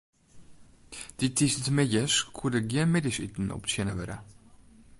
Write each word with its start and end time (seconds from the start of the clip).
Dy 1.17 1.27
tiisdeitemiddeis 1.35 2.15
koe 2.35 2.49
der 2.53 2.65
gjin 2.71 2.91
middeisiten 2.93 3.53
optsjinne 3.57 3.93
wurde. 3.97 4.17